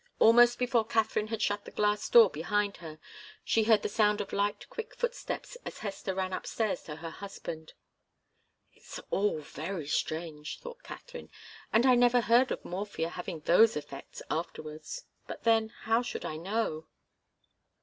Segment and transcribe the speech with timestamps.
[0.17, 2.97] Almost before Katharine had shut the glass door behind her,
[3.43, 7.73] she heard the sound of light, quick footsteps as Hester ran upstairs to her husband.
[8.73, 11.29] "It's all very strange," thought Katharine.
[11.71, 15.03] "And I never heard of morphia having those effects afterwards.
[15.27, 16.87] But then how should I know?"